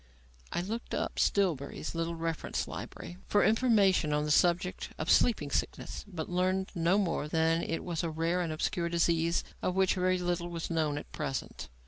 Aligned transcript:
I 0.51 0.61
looked 0.61 0.95
up 0.95 1.19
Stillbury's 1.19 1.93
little 1.93 2.15
reference 2.15 2.67
library 2.67 3.17
for 3.27 3.43
information 3.43 4.13
on 4.13 4.23
the 4.23 4.31
subject 4.31 4.89
of 4.97 5.11
sleeping 5.11 5.51
sickness, 5.51 6.05
but 6.07 6.27
learned 6.27 6.71
no 6.73 6.97
more 6.97 7.27
than 7.27 7.61
that 7.61 7.69
it 7.69 7.83
was 7.83 8.01
"a 8.03 8.09
rare 8.09 8.41
and 8.41 8.51
obscure 8.51 8.89
disease 8.89 9.43
of 9.61 9.75
which 9.75 9.93
very 9.93 10.17
little 10.17 10.49
was 10.49 10.71
known 10.71 10.97
at 10.97 11.11
present." 11.11 11.69